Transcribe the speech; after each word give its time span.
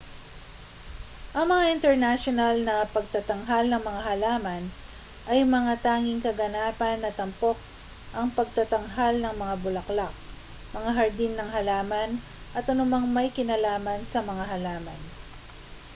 ang 1.35 1.45
mga 1.53 1.65
internasyonal 1.77 2.55
na 2.67 2.75
pagtatanghal 2.95 3.65
ng 3.69 3.81
mga 3.89 4.01
halaman 4.09 4.63
ay 5.31 5.39
mga 5.55 5.73
tanging 5.85 6.17
kaganapan 6.27 6.97
na 7.05 7.11
tampok 7.17 7.53
ang 8.17 8.27
pagtatanghal 8.37 9.13
ng 9.21 9.35
mga 9.41 9.55
bulaklak 9.63 10.13
mga 10.75 10.89
hardin 10.97 11.33
ng 11.37 11.49
halaman 11.55 12.09
at 12.57 12.65
anumang 12.71 13.05
may 13.15 13.27
kinalaman 13.37 14.01
sa 14.11 14.19
mga 14.29 14.43
halaman 14.51 15.01